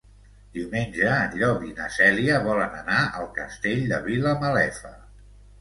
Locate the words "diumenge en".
0.53-1.35